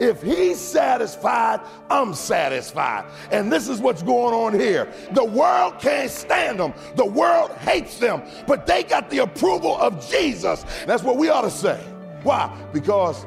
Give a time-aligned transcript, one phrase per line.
[0.00, 3.04] if he's satisfied, I'm satisfied.
[3.30, 4.92] And this is what's going on here.
[5.12, 10.10] The world can't stand them, the world hates them, but they got the approval of
[10.10, 10.64] Jesus.
[10.86, 11.78] That's what we ought to say.
[12.22, 12.50] Why?
[12.72, 13.24] Because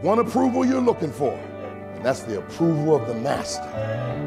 [0.00, 4.23] one approval you're looking for, and that's the approval of the master.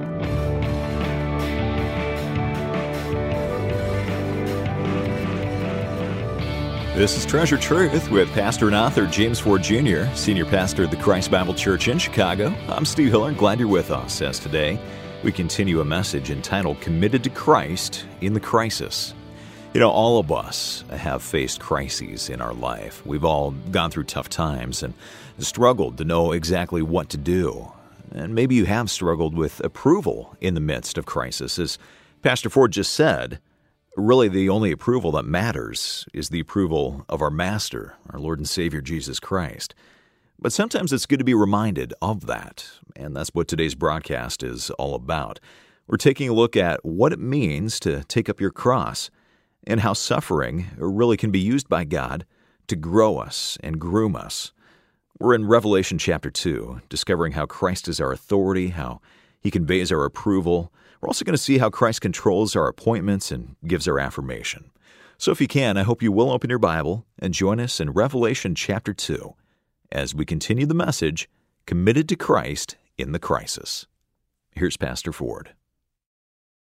[6.98, 10.98] This is Treasure Truth with pastor and author James Ford Jr., senior pastor of the
[10.98, 12.52] Christ Bible Church in Chicago.
[12.68, 13.31] I'm Steve Hiller.
[13.34, 14.80] Glad you're with us as today
[15.23, 19.13] we continue a message entitled Committed to Christ in the Crisis.
[19.76, 23.05] You know, all of us have faced crises in our life.
[23.05, 24.95] We've all gone through tough times and
[25.38, 27.73] struggled to know exactly what to do.
[28.12, 31.59] And maybe you have struggled with approval in the midst of crisis.
[31.59, 31.77] As
[32.23, 33.38] Pastor Ford just said,
[33.97, 38.47] really the only approval that matters is the approval of our Master, our Lord and
[38.47, 39.73] Savior Jesus Christ.
[40.39, 44.70] But sometimes it's good to be reminded of that, and that's what today's broadcast is
[44.71, 45.39] all about.
[45.87, 49.09] We're taking a look at what it means to take up your cross
[49.65, 52.26] and how suffering really can be used by God
[52.67, 54.51] to grow us and groom us.
[55.17, 59.01] We're in Revelation chapter 2, discovering how Christ is our authority, how
[59.41, 63.55] he conveys our approval, we're also going to see how Christ controls our appointments and
[63.65, 64.72] gives our affirmation.
[65.17, 67.91] So if you can, I hope you will open your Bible and join us in
[67.91, 69.34] Revelation chapter 2
[69.91, 71.29] as we continue the message
[71.66, 73.88] Committed to Christ in the Crisis.
[74.51, 75.51] Here's Pastor Ford.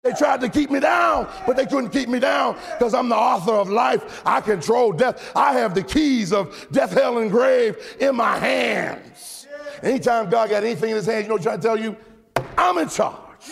[0.02, 3.16] They tried to keep me down, but they couldn't keep me down because I'm the
[3.16, 4.22] author of life.
[4.24, 5.32] I control death.
[5.36, 9.46] I have the keys of death, hell, and grave in my hands.
[9.82, 11.96] Anytime God got anything in his hands, you know what I'm trying to tell you?
[12.56, 13.50] I'm in charge.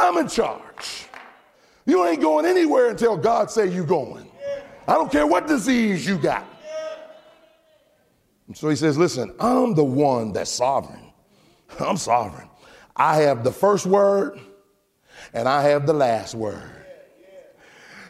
[0.00, 1.06] I'm in charge.
[1.84, 4.30] You ain't going anywhere until God say you going.
[4.88, 6.46] I don't care what disease you got.
[8.46, 11.12] And so he says, listen, I'm the one that's sovereign.
[11.80, 12.48] I'm sovereign.
[12.96, 14.40] I have the first word
[15.34, 16.62] and I have the last word.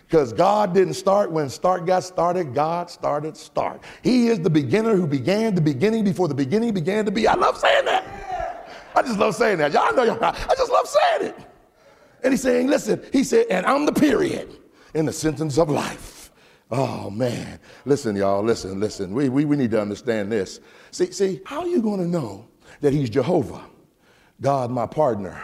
[0.07, 3.83] Because God didn't start when start got started, God started start.
[4.03, 7.27] He is the beginner who began the beginning before the beginning began to be.
[7.27, 8.71] I love saying that.
[8.95, 9.73] I just love saying that.
[9.73, 11.50] Y'all know y'all, I just love saying it.
[12.23, 14.57] And he's saying, listen, he said, and I'm the period
[14.95, 16.31] in the sentence of life.
[16.71, 19.13] Oh man, listen, y'all, listen, listen.
[19.13, 20.61] We, we, we need to understand this.
[20.93, 22.47] See, see, how are you going to know
[22.81, 23.65] that he's Jehovah,
[24.41, 25.43] God, my partner,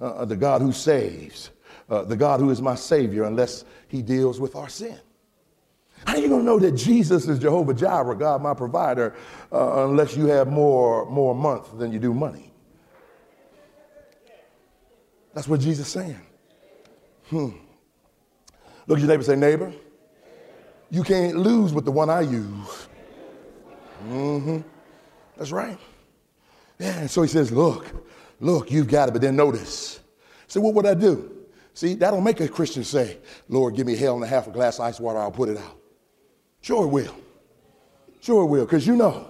[0.00, 1.50] uh, uh, the God who saves,
[1.90, 4.98] uh, the God who is my Savior, unless he deals with our sin?
[6.06, 9.14] How are you going to know that Jesus is Jehovah Jireh, God, my provider,
[9.52, 12.53] uh, unless you have more, more month than you do money?
[15.34, 16.20] That's what Jesus is saying.
[17.28, 17.50] Hmm.
[18.86, 19.72] Look at your neighbor say, neighbor,
[20.90, 22.88] you can't lose with the one I use.
[24.06, 24.58] Mm-hmm.
[25.36, 25.78] That's right.
[26.78, 27.86] Yeah, and so he says, look,
[28.40, 30.00] look, you've got it, but then notice.
[30.46, 31.30] So what would I do?
[31.72, 33.18] See, that'll make a Christian say,
[33.48, 35.56] Lord, give me hell and a half a glass of ice water, I'll put it
[35.56, 35.76] out.
[36.60, 37.16] Sure it will.
[38.20, 39.26] Sure it will, because you know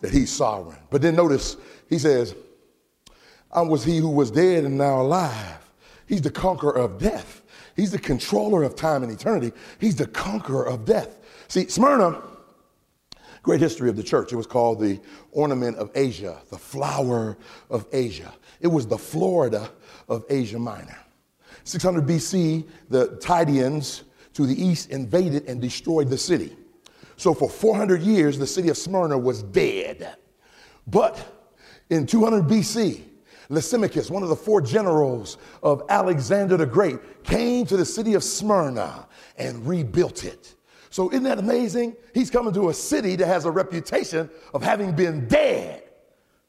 [0.00, 0.78] that he's sovereign.
[0.90, 1.56] But then notice,
[1.88, 2.34] he says,
[3.52, 5.58] I was he who was dead and now alive.
[6.06, 7.42] He's the conqueror of death.
[7.76, 9.52] He's the controller of time and eternity.
[9.78, 11.18] He's the conqueror of death.
[11.48, 12.20] See, Smyrna,
[13.42, 14.32] great history of the church.
[14.32, 15.00] It was called the
[15.32, 17.38] ornament of Asia, the flower
[17.70, 18.32] of Asia.
[18.60, 19.70] It was the Florida
[20.08, 20.98] of Asia Minor.
[21.64, 24.02] 600 BC, the Tyrians
[24.34, 26.56] to the east invaded and destroyed the city.
[27.16, 30.16] So for 400 years, the city of Smyrna was dead.
[30.86, 31.48] But
[31.90, 33.02] in 200 BC,
[33.50, 38.22] Lysimachus, one of the four generals of Alexander the Great, came to the city of
[38.22, 40.54] Smyrna and rebuilt it.
[40.88, 41.96] So, isn't that amazing?
[42.14, 45.82] He's coming to a city that has a reputation of having been dead,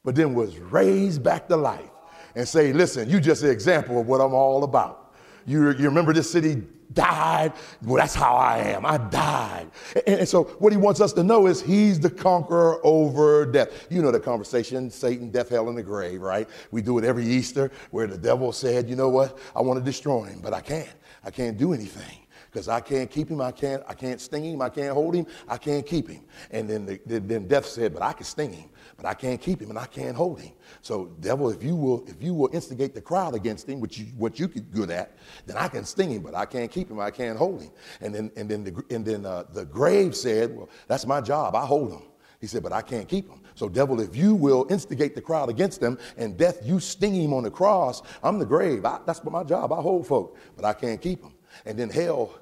[0.03, 1.89] but then was raised back to life
[2.35, 5.13] and say, Listen, you just an example of what I'm all about.
[5.47, 6.61] You, you remember this city
[6.93, 7.53] died.
[7.83, 8.85] Well, that's how I am.
[8.85, 9.69] I died.
[10.07, 13.87] And, and, so, what he wants us to know is he's the conqueror over death.
[13.89, 16.47] You know the conversation Satan, death, hell, and the grave, right?
[16.71, 19.37] We do it every Easter where the devil said, You know what?
[19.55, 20.93] I want to destroy him, but I can't.
[21.23, 22.17] I can't do anything
[22.51, 23.41] because I can't keep him.
[23.41, 24.61] I can't, I can't sting him.
[24.61, 25.25] I can't hold him.
[25.47, 26.21] I can't keep him.
[26.49, 28.69] And then, the, then death said, But I can sting him
[29.01, 30.53] but I can't keep him and I can't hold him.
[30.83, 34.05] So, devil, if you will, if you will instigate the crowd against him, which you,
[34.15, 35.17] what you could good at,
[35.47, 36.99] then I can sting him, but I can't keep him.
[36.99, 37.71] I can't hold him.
[37.99, 41.55] And then, and then, the, and then uh, the grave said, well, that's my job.
[41.55, 42.03] I hold him.
[42.39, 43.39] He said, but I can't keep him.
[43.55, 47.33] So, devil, if you will instigate the crowd against them and death, you sting him
[47.33, 48.85] on the cross, I'm the grave.
[48.85, 49.73] I, that's my job.
[49.73, 51.33] I hold folk, but I can't keep him.
[51.65, 52.35] And then hell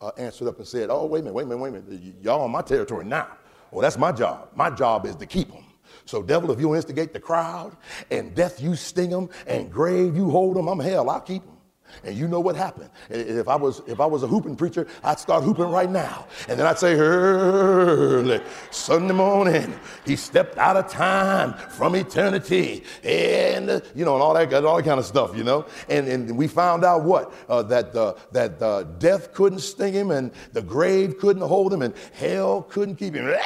[0.00, 2.14] uh, answered up and said, oh, wait a minute, wait a minute, wait a minute.
[2.22, 3.28] Y'all on my territory now.
[3.70, 4.48] Well, that's my job.
[4.54, 5.64] My job is to keep them.
[6.08, 7.76] So, devil, if you instigate the crowd,
[8.10, 11.58] and death you sting them, and grave you hold them, I'm hell, I'll keep them.
[12.02, 12.88] And you know what happened.
[13.10, 16.26] If I was if I was a hooping preacher, I'd start hooping right now.
[16.48, 18.40] And then I'd say, early
[18.70, 22.84] Sunday morning, he stepped out of time from eternity.
[23.04, 25.66] And you know, and all that all that kind of stuff, you know.
[25.90, 27.34] And and we found out what?
[27.50, 31.82] Uh, that uh, that uh, death couldn't sting him, and the grave couldn't hold him,
[31.82, 33.30] and hell couldn't keep him.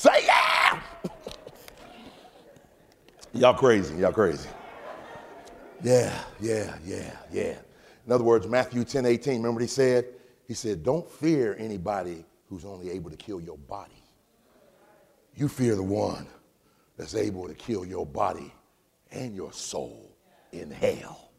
[0.00, 0.80] Say yeah!
[3.32, 3.94] Y'all crazy.
[3.96, 4.48] Y'all crazy.
[5.82, 7.56] Yeah, yeah, yeah, yeah.
[8.06, 10.06] In other words, Matthew 10 18, remember what he said?
[10.48, 14.02] He said, Don't fear anybody who's only able to kill your body.
[15.36, 16.26] You fear the one
[16.96, 18.52] that's able to kill your body
[19.12, 20.10] and your soul
[20.52, 21.30] in hell.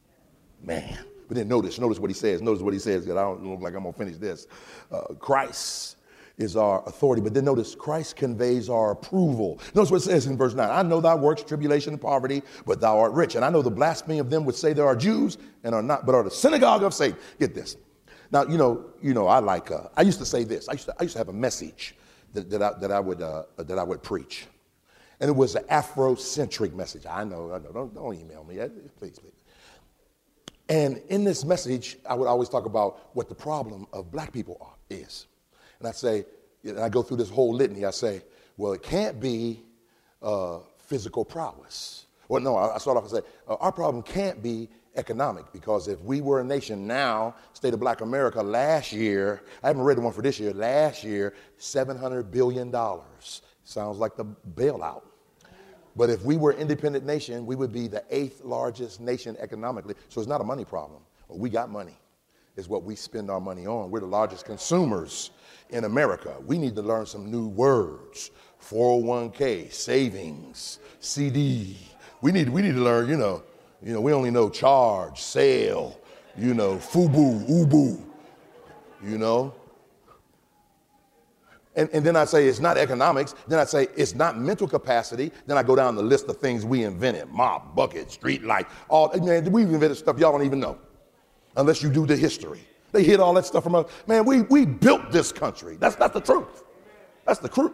[0.64, 0.98] Man.
[1.28, 2.42] But then notice, notice what he says.
[2.42, 4.48] Notice what he says, because I don't look like I'm going to finish this.
[4.92, 5.98] Uh, Christ
[6.42, 7.22] is our authority.
[7.22, 9.60] But then notice Christ conveys our approval.
[9.74, 12.82] Notice what it says in verse 9 I know thy works, tribulation and poverty, but
[12.82, 13.36] thou art rich.
[13.36, 16.06] And I know the blasphemy of them which say they are Jews and are not,
[16.06, 17.18] but are the synagogue of Satan.
[17.40, 17.78] Get this.
[18.32, 20.70] Now, you know, you know, I like, uh, I used to say this.
[20.70, 21.96] I used to, I used to have a message
[22.34, 24.48] that, that, I, that, I would, uh, that I would preach.
[25.20, 27.06] And it was an Afrocentric message.
[27.06, 27.72] I know, I know.
[27.72, 28.56] Don't, don't email me.
[28.98, 29.34] Please, please.
[30.70, 34.58] And in this message, I would always talk about what the problem of black people
[34.62, 35.28] are, is.
[35.82, 36.26] And I say,
[36.64, 37.86] and I go through this whole litany.
[37.86, 38.22] I say,
[38.56, 39.64] well, it can't be
[40.22, 42.06] uh, physical prowess.
[42.28, 46.00] Well, no, I, start off and say, uh, our problem can't be economic because if
[46.02, 50.02] we were a nation now, state of black America last year, I haven't read the
[50.02, 52.72] one for this year, last year, $700 billion.
[53.64, 55.02] Sounds like the bailout.
[55.96, 59.96] But if we were independent nation, we would be the eighth largest nation economically.
[60.10, 61.02] So it's not a money problem.
[61.28, 61.98] We got money,
[62.56, 63.92] is what we spend our money on.
[63.92, 65.32] We're the largest consumers
[65.70, 66.36] in America.
[66.46, 68.32] We need to learn some new words
[68.62, 71.78] 401k, savings, CD.
[72.22, 73.44] We need, we need to learn, you know,
[73.82, 76.00] you know, we only know charge, sale,
[76.38, 78.00] you know, FUBU, UBU,
[79.04, 79.56] you know.
[81.76, 83.34] And, and then I say it's not economics.
[83.48, 85.32] Then I say it's not mental capacity.
[85.48, 88.68] Then I go down the list of things we invented mop, bucket, street light.
[88.90, 90.78] All, man, we invented stuff y'all don't even know
[91.56, 92.62] unless you do the history.
[92.92, 93.90] They hid all that stuff from us.
[94.08, 95.78] Man, we, we built this country.
[95.80, 96.64] That's, that's the truth.
[97.26, 97.72] That's the truth.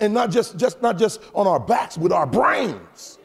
[0.00, 3.18] And not just, just, not just on our backs, with our brains.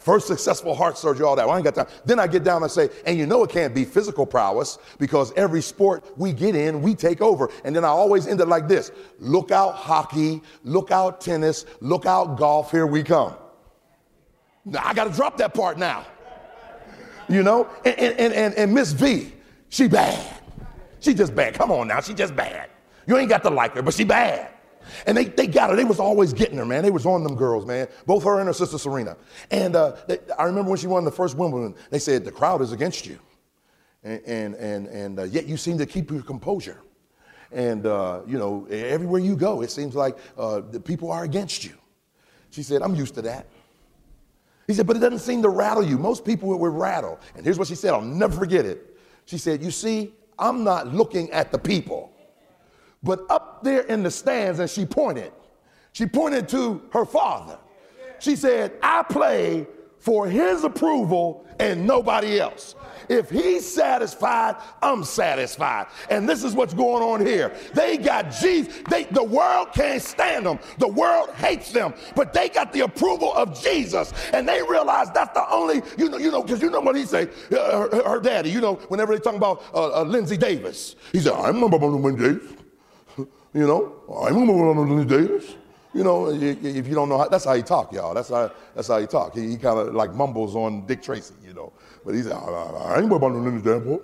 [0.00, 1.46] First successful heart surgery, all that.
[1.46, 1.86] Well, I ain't got time.
[2.06, 5.30] Then I get down and say, and you know it can't be physical prowess because
[5.36, 7.50] every sport we get in, we take over.
[7.64, 12.06] And then I always end it like this look out hockey, look out tennis, look
[12.06, 13.34] out golf, here we come.
[14.64, 16.06] Now, I got to drop that part now.
[17.28, 17.68] You know?
[17.84, 19.32] And, and, and, and Miss V,
[19.70, 20.42] she bad.
[21.00, 21.54] She just bad.
[21.54, 22.68] Come on now, she just bad.
[23.06, 24.52] You ain't got to like her, but she bad.
[25.06, 25.76] And they, they got her.
[25.76, 26.82] They was always getting her, man.
[26.82, 27.88] They was on them girls, man.
[28.06, 29.16] Both her and her sister Serena.
[29.50, 32.60] And uh, they, I remember when she won the first Wimbledon, they said, the crowd
[32.60, 33.18] is against you.
[34.02, 36.80] And, and, and, and uh, yet you seem to keep your composure.
[37.52, 41.64] And, uh, you know, everywhere you go, it seems like uh, the people are against
[41.64, 41.74] you.
[42.50, 43.46] She said, I'm used to that.
[44.66, 45.98] He said, but it doesn't seem to rattle you.
[45.98, 47.18] Most people would rattle.
[47.34, 48.89] And here's what she said, I'll never forget it.
[49.30, 52.10] She said, You see, I'm not looking at the people.
[53.00, 55.30] But up there in the stands, and she pointed,
[55.92, 57.56] she pointed to her father.
[58.18, 59.68] She said, I play
[60.00, 62.74] for his approval and nobody else.
[63.10, 65.88] If he's satisfied, I'm satisfied.
[66.10, 67.52] And this is what's going on here.
[67.74, 68.72] They got Jesus.
[68.88, 70.60] They, the world can't stand them.
[70.78, 71.92] The world hates them.
[72.14, 74.12] But they got the approval of Jesus.
[74.32, 77.04] And they realize that's the only, you know, you know, because you know what he
[77.04, 80.94] say, uh, her, her, daddy, you know, whenever they talk about uh, uh, Lindsey Davis,
[81.10, 82.52] he said, I remember Lindsey Davis.
[83.52, 85.56] You know, I remember Lindsey Davis.
[85.92, 88.14] You know, if you don't know how, that's how he talk, y'all.
[88.14, 89.34] That's how that's how he talk.
[89.34, 91.72] He, he kind of like mumbles on Dick Tracy, you know.
[92.04, 94.02] But he said, I, ain't worried about no Lindsey Davenport.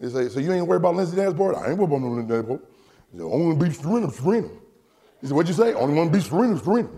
[0.00, 1.56] He said, so you ain't worried about Lindsey Davenport?
[1.56, 2.64] I ain't worried about no Lindsey Davenport.
[3.12, 4.48] He said, only one beat Serena, Serena.
[5.20, 5.74] He said, what'd you say?
[5.74, 6.88] Only one beat Serena, Serena.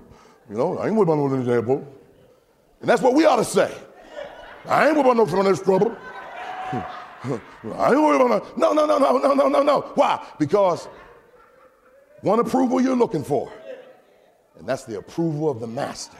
[0.48, 1.84] You know, I ain't worried about no Lindsey Davenport.
[2.80, 3.74] And that's what we ought to say.
[4.66, 5.96] I ain't worried about no Fernandez trouble.
[6.72, 9.62] I ain't worried about no, no, no, no, no, no, no.
[9.62, 9.80] No.
[9.96, 10.24] Why?
[10.38, 10.86] Because
[12.20, 13.52] one approval you're looking for
[14.58, 16.16] and that's the approval of the master.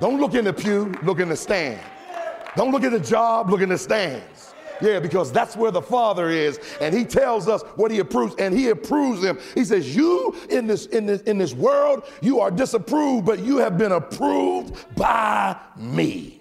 [0.00, 1.80] Don't look in the pew, look in the stand.
[2.56, 4.54] Don't look at the job, look in the stands.
[4.80, 8.56] Yeah, because that's where the Father is, and He tells us what He approves, and
[8.56, 9.38] He approves them.
[9.54, 13.58] He says, "You in this in this in this world, you are disapproved, but you
[13.58, 16.40] have been approved by Me."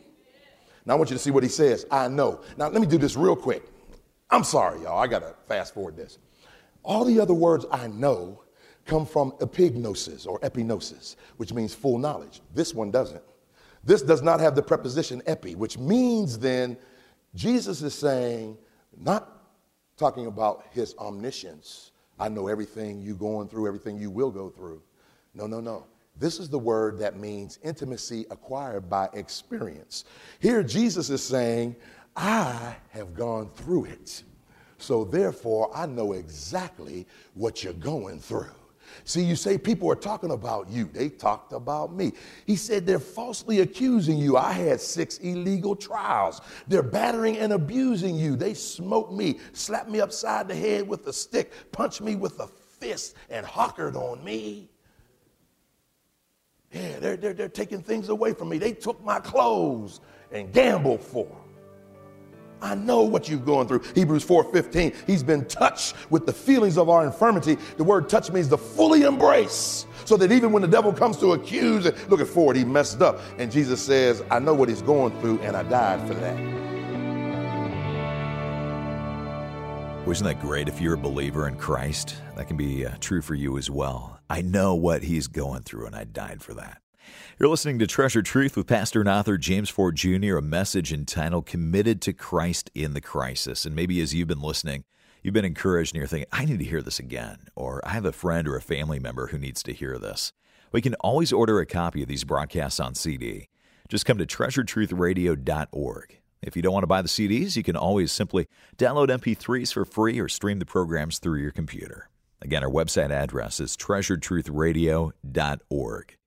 [0.86, 1.86] Now I want you to see what He says.
[1.90, 2.42] I know.
[2.58, 3.64] Now let me do this real quick.
[4.30, 5.00] I'm sorry, y'all.
[5.00, 6.20] I gotta fast forward this.
[6.84, 8.44] All the other words I know
[8.88, 12.42] come from epignosis or epignosis, which means full knowledge.
[12.56, 13.24] This one doesn't.
[13.84, 16.78] This does not have the preposition epi, which means then
[17.36, 18.58] Jesus is saying,
[19.00, 19.44] not
[19.98, 21.92] talking about his omniscience.
[22.20, 24.82] I know everything you're going through, everything you will go through.
[25.34, 25.86] No, no, no.
[26.20, 30.06] This is the word that means intimacy acquired by experience.
[30.40, 31.76] Here, Jesus is saying,
[32.16, 34.24] I have gone through it.
[34.80, 38.50] So therefore, I know exactly what you're going through.
[39.04, 40.90] See, you say people are talking about you.
[40.92, 42.14] They talked about me.
[42.46, 44.38] He said they're falsely accusing you.
[44.38, 46.42] I had six illegal trials.
[46.68, 48.36] They're battering and abusing you.
[48.36, 52.48] They smoked me, slapped me upside the head with a stick, punched me with a
[52.48, 54.70] fist, and hawkered on me.
[56.72, 58.58] Yeah, they're, they're, they're taking things away from me.
[58.58, 60.02] They took my clothes
[60.32, 61.47] and gambled for them.
[62.62, 63.82] I know what you've gone through.
[63.96, 64.94] Hebrews 4:15.
[65.06, 67.58] He's been touched with the feelings of our infirmity.
[67.78, 69.86] The word touch means to fully embrace.
[70.06, 73.20] So that even when the devil comes to accuse and looking forward, he messed up.
[73.38, 76.58] And Jesus says, I know what he's going through, and I died for that.
[80.08, 82.16] Wasn't that great if you're a believer in Christ?
[82.38, 84.22] That can be uh, true for you as well.
[84.30, 86.82] I know what he's going through, and I died for that.
[87.40, 91.46] You're listening to Treasure Truth with Pastor and author James Ford Jr., a message entitled
[91.46, 93.64] Committed to Christ in the Crisis.
[93.64, 94.86] And maybe as you've been listening,
[95.22, 98.06] you've been encouraged and you're thinking, I need to hear this again, or I have
[98.06, 100.34] a friend or a family member who needs to hear this.
[100.72, 103.50] We can always order a copy of these broadcasts on CD.
[103.88, 106.20] Just come to treasuretruthradio.org.
[106.42, 108.48] If you don't want to buy the CDs, you can always simply
[108.78, 112.10] download MP3s for free or stream the programs through your computer.
[112.42, 116.18] Again, our website address is treasuretruthradio.org.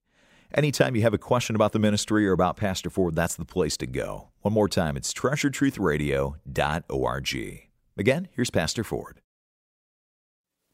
[0.53, 3.77] Anytime you have a question about the ministry or about Pastor Ford, that's the place
[3.77, 4.31] to go.
[4.41, 7.67] One more time, it's treasuretruthradio.org.
[7.97, 9.21] Again, here's Pastor Ford.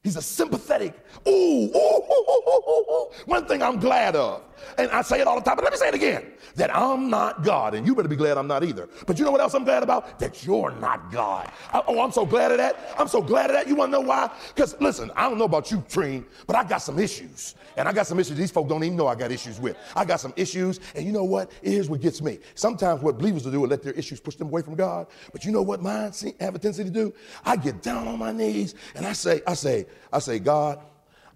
[0.01, 3.09] He's a sympathetic, ooh, ooh, ooh, ooh, ooh, ooh.
[3.25, 4.41] One thing I'm glad of,
[4.77, 7.09] and I say it all the time, but let me say it again that I'm
[7.09, 8.89] not God, and you better be glad I'm not either.
[9.05, 10.19] But you know what else I'm glad about?
[10.19, 11.51] That you're not God.
[11.71, 12.95] I, oh, I'm so glad of that.
[12.97, 13.67] I'm so glad of that.
[13.67, 14.31] You want to know why?
[14.53, 17.55] Because listen, I don't know about you, Treen, but I got some issues.
[17.75, 19.77] And I got some issues these folks don't even know I got issues with.
[19.95, 21.51] I got some issues, and you know what?
[21.61, 22.39] Here's what gets me.
[22.55, 25.07] Sometimes what believers will do is let their issues push them away from God.
[25.31, 27.13] But you know what mine have a tendency to do?
[27.45, 30.79] I get down on my knees and I say, I say, I say, God,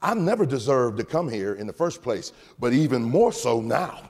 [0.01, 4.10] I never deserved to come here in the first place, but even more so now.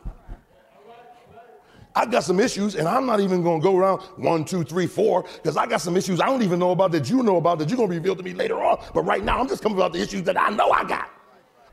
[1.93, 4.87] I've got some issues, and I'm not even going to go around one, two, three,
[4.87, 7.59] four, because I got some issues I don't even know about that you know about
[7.59, 8.81] that you're going to reveal to me later on.
[8.93, 11.09] But right now, I'm just coming about the issues that I know I got.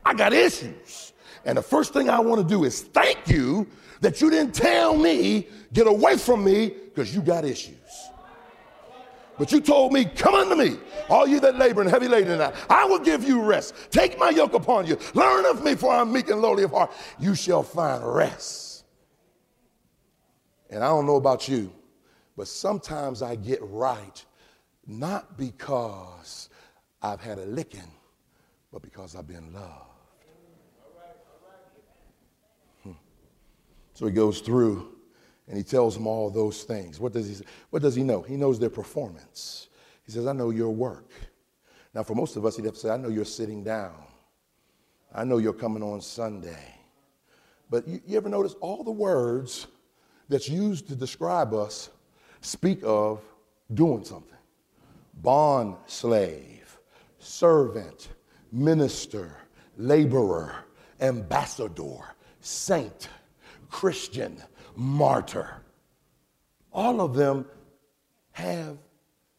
[0.05, 1.13] I got issues.
[1.45, 3.65] And the first thing I want to do is thank you
[4.01, 7.77] that you didn't tell me, get away from me, because you got issues.
[9.39, 10.77] But you told me, come unto me,
[11.09, 13.73] all you that labor and heavy laden, and I will give you rest.
[13.89, 14.99] Take my yoke upon you.
[15.13, 16.91] Learn of me, for I'm meek and lowly of heart.
[17.17, 18.83] You shall find rest.
[20.69, 21.71] And I don't know about you,
[22.35, 24.23] but sometimes I get right,
[24.85, 26.49] not because
[27.01, 27.91] I've had a licking,
[28.73, 30.25] but because I've been loved.
[32.83, 32.91] Hmm.
[33.93, 34.98] So he goes through
[35.49, 36.99] and he tells them all those things.
[36.99, 37.43] What does he?
[37.71, 38.21] What does he know?
[38.21, 39.67] He knows their performance.
[40.05, 41.11] He says, I know your work.
[41.93, 43.95] Now, for most of us, he'd have to say, I know you're sitting down.
[45.13, 46.75] I know you're coming on Sunday.
[47.69, 49.67] But you, you ever notice all the words
[50.27, 51.89] that's used to describe us
[52.41, 53.21] speak of
[53.73, 54.37] doing something?
[55.21, 56.77] Bond slave,
[57.17, 58.09] servant,
[58.51, 59.35] minister,
[59.77, 60.55] laborer,
[61.01, 63.09] ambassador, saint,
[63.69, 64.41] Christian,
[64.75, 65.61] martyr.
[66.71, 67.45] All of them
[68.31, 68.77] have.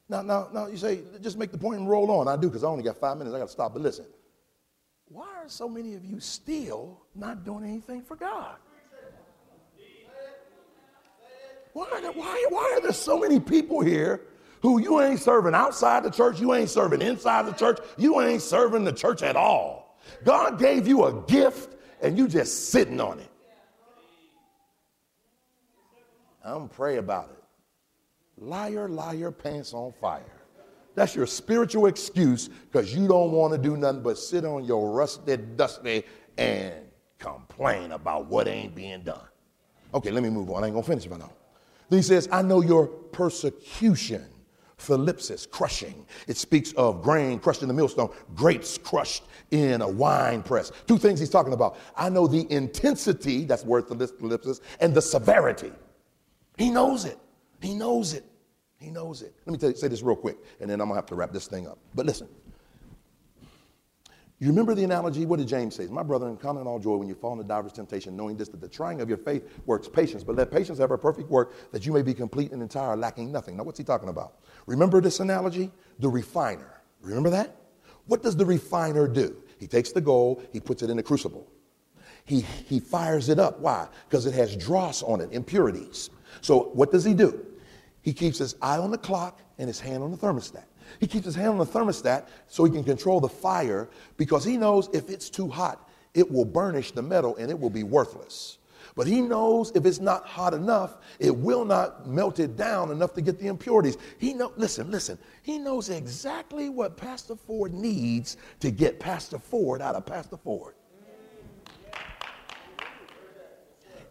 [0.09, 2.27] Now, now, now you say, just make the point and roll on.
[2.27, 3.35] I do because I only got five minutes.
[3.35, 3.73] I got to stop.
[3.73, 4.07] But listen,
[5.09, 8.57] why are so many of you still not doing anything for God?
[11.73, 14.23] Why, why, why are there so many people here
[14.61, 18.43] who you ain't serving outside the church, you ain't serving inside the church, you ain't
[18.43, 19.99] serving the church at all?
[20.25, 23.30] God gave you a gift and you just sitting on it.
[26.45, 28.43] I'm going to pray about it.
[28.43, 30.41] Liar, liar, pants on fire.
[30.95, 34.91] That's your spiritual excuse because you don't want to do nothing but sit on your
[34.91, 36.05] rusty, dusty,
[36.39, 36.75] and
[37.19, 39.27] complain about what ain't being done.
[39.95, 40.63] Okay, let me move on.
[40.63, 41.33] I ain't going to finish know.
[41.89, 44.27] Then he says, I know your persecution.
[44.79, 46.07] Thlipsis, crushing.
[46.27, 50.73] It speaks of grain crushed in the millstone, grapes crushed in a wine press.
[50.87, 51.77] Two things he's talking about.
[51.95, 55.73] I know the intensity, that's worth the thlipsis, and the severity.
[56.61, 57.19] He knows it.
[57.63, 58.23] He knows it.
[58.79, 59.35] He knows it.
[59.47, 61.33] Let me you, say this real quick, and then I'm going to have to wrap
[61.33, 61.79] this thing up.
[61.95, 62.29] But listen
[64.39, 65.25] You remember the analogy?
[65.25, 65.87] What did James say?
[65.87, 68.61] My brother, count it all joy when you fall into diverse temptation, knowing this, that
[68.61, 70.23] the trying of your faith works patience.
[70.23, 73.33] But let patience have a perfect work, that you may be complete and entire, lacking
[73.33, 73.57] nothing.
[73.57, 74.35] Now, what's he talking about?
[74.67, 75.71] Remember this analogy?
[75.99, 76.83] The refiner.
[77.01, 77.57] Remember that?
[78.05, 79.35] What does the refiner do?
[79.59, 81.51] He takes the gold, he puts it in the crucible.
[82.27, 83.61] He, he fires it up.
[83.61, 83.89] Why?
[84.11, 86.11] Because it has dross on it, impurities.
[86.41, 87.47] So, what does he do?
[88.03, 90.65] He keeps his eye on the clock and his hand on the thermostat.
[90.99, 94.57] He keeps his hand on the thermostat so he can control the fire because he
[94.57, 98.59] knows if it's too hot, it will burnish the metal and it will be worthless.
[98.97, 103.15] But he knows if it's not hot enough, it will not melt it down enough
[103.15, 103.97] to get the impurities.
[104.19, 105.19] He know, listen, listen.
[105.43, 110.75] He knows exactly what Pastor Ford needs to get Pastor Ford out of Pastor Ford.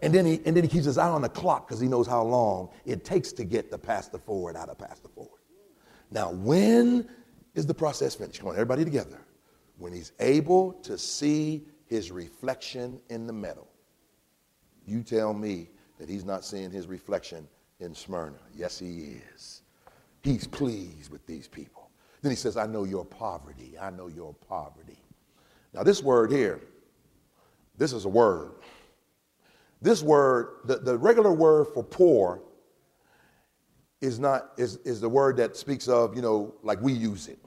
[0.01, 2.07] And then he and then he keeps his eye on the clock because he knows
[2.07, 5.41] how long it takes to get the Pastor forward out of Pastor forward.
[6.11, 7.07] Now, when
[7.53, 8.39] is the process finished?
[8.39, 9.19] Come on, everybody together.
[9.77, 13.67] When he's able to see his reflection in the metal.
[14.85, 17.47] You tell me that he's not seeing his reflection
[17.79, 18.39] in Smyrna.
[18.55, 19.63] Yes, he is.
[20.21, 21.89] He's pleased with these people.
[22.21, 23.75] Then he says, I know your poverty.
[23.79, 24.99] I know your poverty.
[25.73, 26.59] Now, this word here,
[27.77, 28.51] this is a word.
[29.81, 32.41] This word, the, the regular word for poor
[34.01, 37.39] is not is, is the word that speaks of you know like we use it.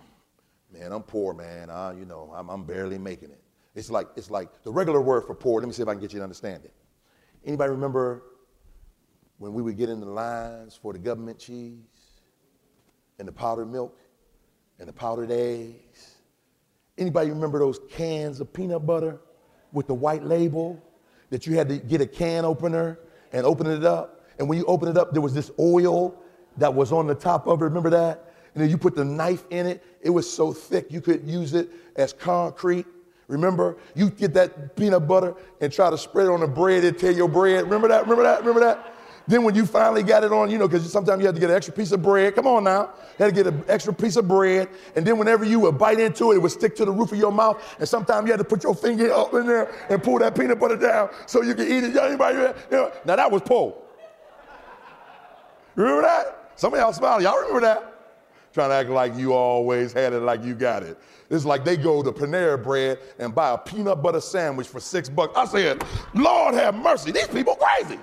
[0.73, 1.71] Man i'm poor man.
[1.71, 3.43] I, you know I'm, I'm barely making it.
[3.75, 5.61] It's like it's like the regular word for poor.
[5.61, 6.75] Let me see if i can get you to understand it.
[7.45, 8.23] Anybody remember
[9.39, 11.79] when we would get in the lines for the government cheese
[13.19, 13.99] and the powdered milk
[14.79, 16.17] and the powdered eggs?
[16.99, 19.21] Anybody remember those cans of peanut butter
[19.73, 20.83] with the white label
[21.33, 23.01] that you had to get a can opener
[23.33, 26.23] and open it up and when you open it up there was this oil
[26.57, 27.65] that was on the top of it.
[27.65, 28.35] Remember that?
[28.55, 29.83] And then you put the knife in it.
[30.03, 32.87] It was so thick you could use it as concrete.
[33.29, 36.99] Remember, you get that peanut butter and try to spread it on the bread and
[36.99, 37.65] tear your bread.
[37.65, 38.03] Remember that?
[38.03, 38.41] Remember that?
[38.41, 38.92] Remember that?
[39.27, 41.51] Then when you finally got it on, you know, because sometimes you had to get
[41.51, 42.35] an extra piece of bread.
[42.35, 42.91] Come on now.
[43.19, 44.69] You had to get an extra piece of bread.
[44.97, 47.19] And then whenever you would bite into it, it would stick to the roof of
[47.19, 47.63] your mouth.
[47.79, 50.59] And sometimes you had to put your finger up in there and pull that peanut
[50.59, 51.97] butter down so you could eat it.
[51.97, 53.77] Anybody, you know, now that was poor.
[55.77, 56.51] Remember that?
[56.57, 57.23] Some of y'all smile.
[57.23, 57.89] Y'all remember that?
[58.53, 60.99] Trying to act like you always had it like you got it.
[61.31, 65.09] It's like they go to Panera Bread and buy a peanut butter sandwich for six
[65.09, 65.33] bucks.
[65.35, 65.83] I said,
[66.13, 67.99] Lord have mercy, these people crazy.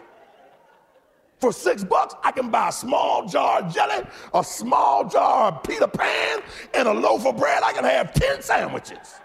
[1.39, 5.63] For six bucks, I can buy a small jar of jelly, a small jar of
[5.63, 6.41] Peter Pan,
[6.73, 7.63] and a loaf of bread.
[7.63, 9.15] I can have 10 sandwiches.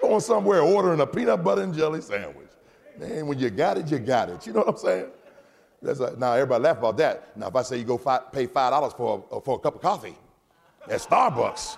[0.00, 2.48] Going somewhere ordering a peanut butter and jelly sandwich.
[2.98, 4.46] Man, when you got it, you got it.
[4.46, 5.06] You know what I'm saying?
[5.80, 7.36] That's now everybody laugh about that.
[7.36, 9.80] Now if I say you go pay five dollars for a, for a cup of
[9.80, 10.16] coffee
[10.88, 11.76] at Starbucks,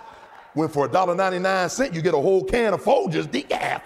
[0.53, 3.81] when for a dollar ninety nine cent you get a whole can of Folgers decaf.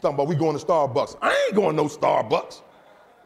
[0.00, 1.16] Talking about we going to Starbucks.
[1.20, 2.62] I ain't going no Starbucks.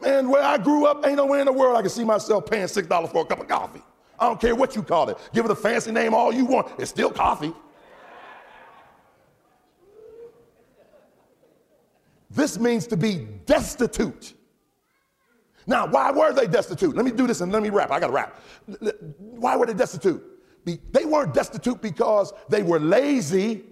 [0.01, 2.67] Man, where I grew up, ain't nowhere in the world I can see myself paying
[2.67, 3.81] six dollars for a cup of coffee.
[4.19, 5.17] I don't care what you call it.
[5.33, 6.71] Give it a fancy name all you want.
[6.79, 7.53] It's still coffee.
[12.29, 14.33] This means to be destitute.
[15.65, 16.95] Now, why were they destitute?
[16.95, 17.91] Let me do this and let me rap.
[17.91, 18.39] I got to rap.
[19.17, 20.23] Why were they destitute?
[20.63, 23.63] They weren't destitute because they were lazy.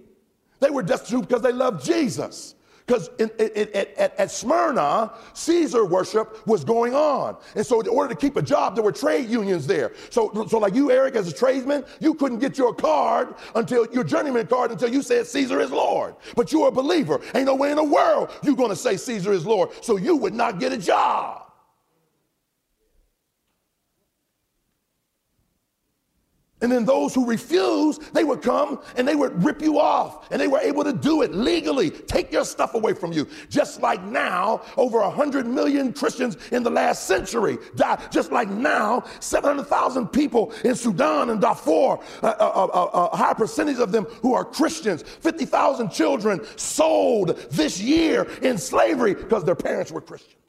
[0.60, 2.55] They were destitute because they loved Jesus.
[2.86, 7.36] Because at, at, Smyrna, Caesar worship was going on.
[7.56, 9.92] And so, in order to keep a job, there were trade unions there.
[10.10, 14.04] So, so like you, Eric, as a tradesman, you couldn't get your card until your
[14.04, 16.14] journeyman card until you said Caesar is Lord.
[16.36, 17.20] But you're a believer.
[17.34, 19.70] Ain't no way in the world you're going to say Caesar is Lord.
[19.82, 21.45] So, you would not get a job.
[26.66, 30.26] And then those who refused, they would come and they would rip you off.
[30.32, 33.28] And they were able to do it legally, take your stuff away from you.
[33.48, 38.10] Just like now, over 100 million Christians in the last century died.
[38.10, 43.78] Just like now, 700,000 people in Sudan and Darfur, a, a, a, a high percentage
[43.78, 45.02] of them who are Christians.
[45.02, 50.45] 50,000 children sold this year in slavery because their parents were Christians.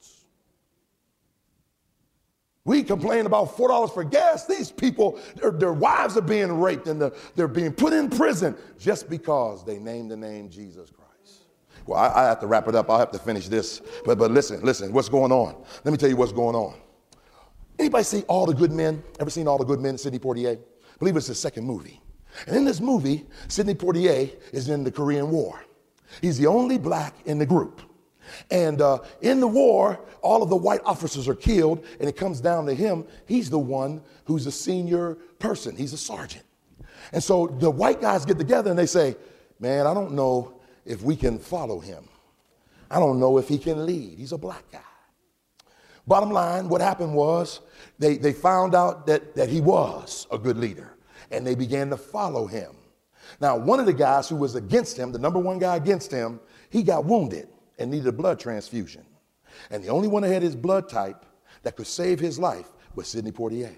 [2.68, 4.44] We complain about $4 for gas.
[4.44, 8.54] These people, their, their wives are being raped and the, they're being put in prison
[8.78, 11.44] just because they named the name Jesus Christ.
[11.86, 12.90] Well, I, I, have to wrap it up.
[12.90, 13.80] I'll have to finish this.
[14.04, 15.56] But, but listen, listen, what's going on?
[15.82, 16.74] Let me tell you what's going on.
[17.78, 19.02] Anybody see All the Good Men?
[19.18, 20.58] Ever seen All the Good Men, Sidney Poitier?
[20.58, 22.02] I believe it's the second movie.
[22.46, 25.64] And in this movie, Sidney Poitier is in the Korean War.
[26.20, 27.80] He's the only black in the group.
[28.50, 32.40] And uh, in the war, all of the white officers are killed, and it comes
[32.40, 33.04] down to him.
[33.26, 36.44] He's the one who's a senior person, he's a sergeant.
[37.12, 39.16] And so the white guys get together and they say,
[39.60, 42.04] Man, I don't know if we can follow him.
[42.90, 44.18] I don't know if he can lead.
[44.18, 44.80] He's a black guy.
[46.06, 47.60] Bottom line, what happened was
[47.98, 50.96] they, they found out that, that he was a good leader
[51.30, 52.72] and they began to follow him.
[53.40, 56.40] Now, one of the guys who was against him, the number one guy against him,
[56.70, 59.04] he got wounded and needed a blood transfusion.
[59.70, 61.24] And the only one that had his blood type
[61.62, 63.74] that could save his life was Sidney Poitier.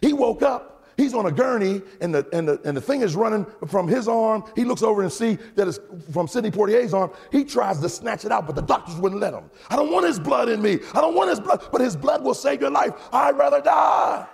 [0.00, 3.14] He woke up He's on a gurney and the, and, the, and the thing is
[3.14, 4.42] running from his arm.
[4.56, 5.78] He looks over and see that it's
[6.12, 7.12] from Sidney Poitier's arm.
[7.30, 9.48] He tries to snatch it out, but the doctors wouldn't let him.
[9.70, 10.80] I don't want his blood in me.
[10.94, 12.94] I don't want his blood, but his blood will save your life.
[13.12, 14.26] I'd rather die.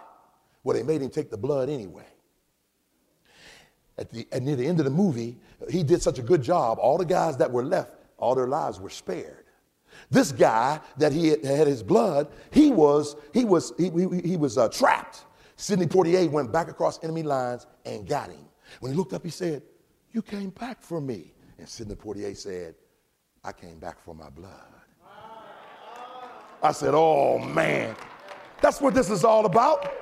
[0.64, 2.06] Well, they made him take the blood anyway.
[3.98, 5.36] At the, and near the end of the movie,
[5.68, 6.78] he did such a good job.
[6.80, 9.44] All the guys that were left, all their lives were spared.
[10.10, 14.58] This guy that he had, his blood, he was he was he, he, he was
[14.58, 15.24] uh, trapped
[15.56, 18.44] Sidney Poitier went back across enemy lines and got him.
[18.80, 19.62] When he looked up, he said,
[20.12, 21.32] You came back for me.
[21.58, 22.74] And Sidney Poitier said,
[23.44, 24.50] I came back for my blood.
[26.62, 27.94] I said, Oh man,
[28.60, 29.92] that's what this is all about.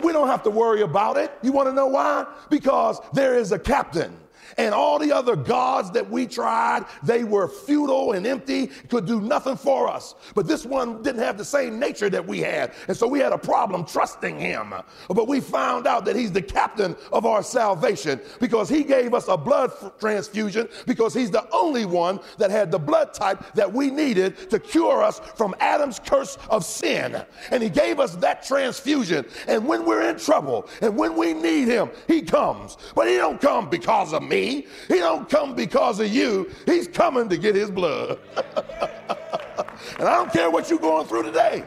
[0.00, 1.32] We don't have to worry about it.
[1.42, 2.26] You want to know why?
[2.50, 4.16] Because there is a captain
[4.56, 9.20] and all the other gods that we tried, they were futile and empty, could do
[9.20, 10.14] nothing for us.
[10.34, 12.72] But this one didn't have the same nature that we had.
[12.88, 14.74] And so we had a problem trusting him.
[15.08, 19.28] But we found out that he's the captain of our salvation because he gave us
[19.28, 23.90] a blood transfusion because he's the only one that had the blood type that we
[23.90, 27.22] needed to cure us from Adam's curse of sin.
[27.50, 29.24] And he gave us that transfusion.
[29.46, 32.76] And when we're in trouble and when we need him, he comes.
[32.94, 34.66] But he don't come because of me.
[34.88, 36.50] He don't come because of you.
[36.66, 38.18] He's coming to get his blood.
[39.98, 41.64] and I don't care what you're going through today.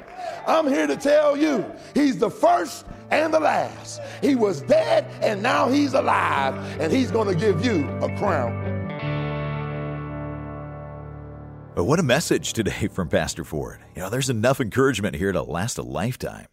[0.47, 4.01] I'm here to tell you, he's the first and the last.
[4.21, 8.71] He was dead and now he's alive and he's going to give you a crown.
[11.75, 13.79] But what a message today from Pastor Ford.
[13.95, 16.47] You know, there's enough encouragement here to last a lifetime.